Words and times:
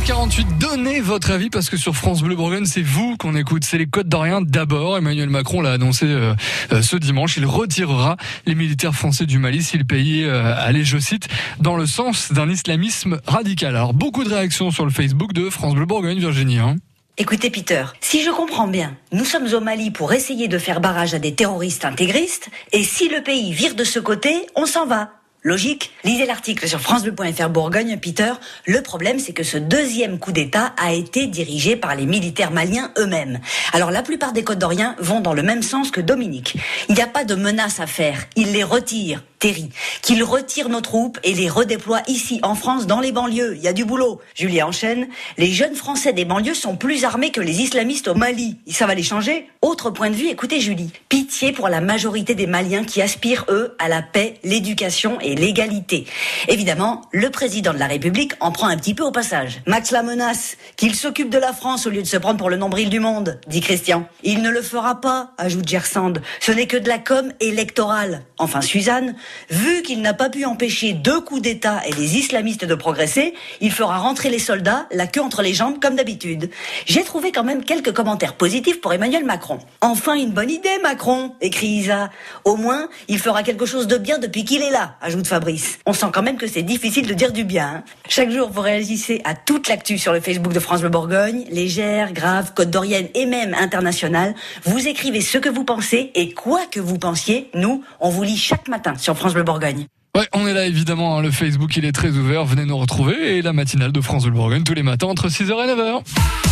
48, 0.00 0.58
donnez 0.58 1.00
votre 1.00 1.30
avis 1.30 1.50
parce 1.50 1.68
que 1.68 1.76
sur 1.76 1.94
France 1.94 2.22
Bleu 2.22 2.34
Bourgogne, 2.34 2.64
c'est 2.64 2.82
vous 2.82 3.16
qu'on 3.18 3.36
écoute. 3.36 3.64
C'est 3.64 3.76
les 3.76 3.86
Côtes 3.86 4.08
d'Orient 4.08 4.40
d'abord. 4.40 4.96
Emmanuel 4.96 5.28
Macron 5.28 5.60
l'a 5.60 5.72
annoncé 5.72 6.06
euh, 6.06 6.34
euh, 6.72 6.80
ce 6.80 6.96
dimanche. 6.96 7.36
Il 7.36 7.44
retirera 7.44 8.16
les 8.46 8.54
militaires 8.54 8.94
français 8.94 9.26
du 9.26 9.38
Mali 9.38 9.62
si 9.62 9.76
le 9.76 9.84
pays 9.84 10.24
euh, 10.24 10.54
allait, 10.56 10.82
je 10.82 10.96
cite, 10.96 11.28
dans 11.60 11.76
le 11.76 11.86
sens 11.86 12.32
d'un 12.32 12.48
islamisme 12.48 13.20
radical. 13.26 13.76
Alors, 13.76 13.92
beaucoup 13.92 14.24
de 14.24 14.30
réactions 14.30 14.70
sur 14.70 14.86
le 14.86 14.90
Facebook 14.90 15.34
de 15.34 15.50
France 15.50 15.74
Bleu 15.74 15.84
Bourgogne, 15.84 16.18
Virginie. 16.18 16.58
Hein. 16.58 16.76
Écoutez 17.18 17.50
Peter, 17.50 17.84
si 18.00 18.22
je 18.22 18.30
comprends 18.30 18.68
bien, 18.68 18.96
nous 19.12 19.26
sommes 19.26 19.52
au 19.52 19.60
Mali 19.60 19.90
pour 19.90 20.14
essayer 20.14 20.48
de 20.48 20.58
faire 20.58 20.80
barrage 20.80 21.12
à 21.12 21.18
des 21.18 21.34
terroristes 21.34 21.84
intégristes, 21.84 22.48
et 22.72 22.82
si 22.82 23.10
le 23.10 23.22
pays 23.22 23.52
vire 23.52 23.74
de 23.74 23.84
ce 23.84 23.98
côté, 23.98 24.46
on 24.56 24.64
s'en 24.64 24.86
va. 24.86 25.10
Logique 25.44 25.92
Lisez 26.04 26.24
l'article 26.24 26.68
sur 26.68 26.80
francebleu.fr 26.80 27.48
Bourgogne, 27.48 27.98
Peter. 27.98 28.32
Le 28.64 28.80
problème, 28.80 29.18
c'est 29.18 29.32
que 29.32 29.42
ce 29.42 29.58
deuxième 29.58 30.20
coup 30.20 30.30
d'État 30.30 30.72
a 30.76 30.92
été 30.92 31.26
dirigé 31.26 31.74
par 31.74 31.96
les 31.96 32.06
militaires 32.06 32.52
maliens 32.52 32.92
eux-mêmes. 32.96 33.40
Alors 33.72 33.90
la 33.90 34.02
plupart 34.02 34.32
des 34.32 34.44
Côtes 34.44 34.58
d'Orient 34.58 34.94
vont 34.98 35.18
dans 35.18 35.34
le 35.34 35.42
même 35.42 35.62
sens 35.62 35.90
que 35.90 36.00
Dominique. 36.00 36.56
Il 36.88 36.94
n'y 36.94 37.02
a 37.02 37.08
pas 37.08 37.24
de 37.24 37.34
menace 37.34 37.80
à 37.80 37.88
faire. 37.88 38.24
Ils 38.36 38.52
les 38.52 38.62
retirent. 38.62 39.22
Terry, 39.42 39.70
qu'ils 40.02 40.22
retirent 40.22 40.68
nos 40.68 40.80
troupes 40.80 41.18
et 41.24 41.34
les 41.34 41.48
redéploient 41.48 42.04
ici, 42.06 42.38
en 42.44 42.54
France, 42.54 42.86
dans 42.86 43.00
les 43.00 43.10
banlieues. 43.10 43.56
Il 43.56 43.62
y 43.64 43.66
a 43.66 43.72
du 43.72 43.84
boulot. 43.84 44.20
Julie 44.36 44.62
enchaîne. 44.62 45.08
Les 45.36 45.50
jeunes 45.50 45.74
Français 45.74 46.12
des 46.12 46.24
banlieues 46.24 46.54
sont 46.54 46.76
plus 46.76 47.04
armés 47.04 47.32
que 47.32 47.40
les 47.40 47.60
islamistes 47.60 48.06
au 48.06 48.14
Mali. 48.14 48.58
Ça 48.70 48.86
va 48.86 48.94
les 48.94 49.02
changer? 49.02 49.48
Autre 49.60 49.90
point 49.90 50.10
de 50.10 50.14
vue, 50.14 50.28
écoutez 50.28 50.60
Julie. 50.60 50.92
Pitié 51.08 51.50
pour 51.50 51.68
la 51.68 51.80
majorité 51.80 52.36
des 52.36 52.46
Maliens 52.46 52.84
qui 52.84 53.02
aspirent, 53.02 53.44
eux, 53.48 53.74
à 53.80 53.88
la 53.88 54.00
paix, 54.00 54.34
l'éducation 54.44 55.18
et 55.20 55.34
l'égalité. 55.34 56.06
Évidemment, 56.46 57.02
le 57.10 57.28
président 57.30 57.74
de 57.74 57.80
la 57.80 57.88
République 57.88 58.34
en 58.38 58.52
prend 58.52 58.68
un 58.68 58.76
petit 58.76 58.94
peu 58.94 59.02
au 59.02 59.10
passage. 59.10 59.60
Max 59.66 59.90
la 59.90 60.04
menace, 60.04 60.56
qu'il 60.76 60.94
s'occupe 60.94 61.30
de 61.30 61.38
la 61.38 61.52
France 61.52 61.88
au 61.88 61.90
lieu 61.90 62.02
de 62.02 62.06
se 62.06 62.16
prendre 62.16 62.38
pour 62.38 62.48
le 62.48 62.56
nombril 62.56 62.90
du 62.90 63.00
monde, 63.00 63.40
dit 63.48 63.60
Christian. 63.60 64.06
Il 64.22 64.40
ne 64.40 64.50
le 64.50 64.62
fera 64.62 65.00
pas, 65.00 65.32
ajoute 65.36 65.66
Gersand. 65.68 66.12
Ce 66.38 66.52
n'est 66.52 66.68
que 66.68 66.76
de 66.76 66.88
la 66.88 66.98
com 66.98 67.32
électorale. 67.40 68.22
Enfin, 68.38 68.60
Suzanne, 68.60 69.16
vu 69.50 69.82
qu'il 69.82 70.02
n'a 70.02 70.14
pas 70.14 70.28
pu 70.28 70.44
empêcher 70.44 70.92
deux 70.92 71.20
coups 71.20 71.42
d'État 71.42 71.80
et 71.86 71.92
les 71.92 72.16
islamistes 72.16 72.64
de 72.64 72.74
progresser, 72.74 73.34
il 73.60 73.72
fera 73.72 73.98
rentrer 73.98 74.30
les 74.30 74.38
soldats, 74.38 74.86
la 74.92 75.06
queue 75.06 75.20
entre 75.20 75.42
les 75.42 75.54
jambes 75.54 75.80
comme 75.80 75.96
d'habitude. 75.96 76.50
J'ai 76.86 77.04
trouvé 77.04 77.32
quand 77.32 77.44
même 77.44 77.64
quelques 77.64 77.92
commentaires 77.92 78.34
positifs 78.34 78.80
pour 78.80 78.92
Emmanuel 78.92 79.24
Macron. 79.24 79.58
Enfin 79.80 80.14
une 80.14 80.30
bonne 80.30 80.50
idée, 80.50 80.78
Macron, 80.82 81.34
écrit 81.40 81.68
Isa. 81.68 82.10
Au 82.44 82.56
moins, 82.56 82.88
il 83.08 83.18
fera 83.18 83.42
quelque 83.42 83.66
chose 83.66 83.86
de 83.86 83.98
bien 83.98 84.18
depuis 84.18 84.44
qu'il 84.44 84.62
est 84.62 84.70
là, 84.70 84.96
ajoute 85.00 85.26
Fabrice. 85.26 85.78
On 85.86 85.92
sent 85.92 86.06
quand 86.12 86.22
même 86.22 86.36
que 86.36 86.46
c'est 86.46 86.62
difficile 86.62 87.06
de 87.06 87.14
dire 87.14 87.32
du 87.32 87.44
bien. 87.44 87.62
Hein. 87.76 87.84
Chaque 88.08 88.30
jour, 88.30 88.50
vous 88.50 88.60
réagissez 88.60 89.20
à 89.24 89.34
toute 89.34 89.68
l'actu 89.68 89.98
sur 89.98 90.12
le 90.12 90.20
Facebook 90.20 90.52
de 90.52 90.60
France 90.60 90.80
Bleu 90.80 90.90
Bourgogne, 90.90 91.44
légère, 91.50 92.12
grave, 92.12 92.52
côte 92.54 92.70
d'Orienne 92.70 93.08
et 93.14 93.26
même 93.26 93.54
internationale. 93.54 94.34
Vous 94.64 94.86
écrivez 94.88 95.20
ce 95.20 95.38
que 95.38 95.48
vous 95.48 95.64
pensez 95.64 96.10
et 96.14 96.32
quoi 96.32 96.60
que 96.70 96.80
vous 96.80 96.98
pensiez, 96.98 97.50
nous, 97.54 97.82
on 98.00 98.10
vous 98.10 98.22
lit 98.22 98.36
chaque 98.36 98.68
matin 98.68 98.94
sur 98.98 99.16
France 99.22 99.34
Bleu 99.34 99.44
Bourgogne. 99.44 99.86
Ouais, 100.16 100.26
on 100.32 100.48
est 100.48 100.52
là 100.52 100.66
évidemment, 100.66 101.16
hein, 101.16 101.22
le 101.22 101.30
Facebook 101.30 101.76
il 101.76 101.84
est 101.84 101.92
très 101.92 102.10
ouvert, 102.10 102.44
venez 102.44 102.64
nous 102.64 102.76
retrouver 102.76 103.36
et 103.36 103.42
la 103.42 103.52
matinale 103.52 103.92
de 103.92 104.00
France 104.00 104.24
Bleu 104.24 104.32
Bourgogne 104.32 104.64
tous 104.64 104.74
les 104.74 104.82
matins 104.82 105.06
entre 105.06 105.28
6h 105.28 105.44
et 105.44 105.72
9h. 105.76 106.02
France 106.04 106.10
Bleu. 106.10 106.12
France 106.16 106.42
Bleu. 106.42 106.51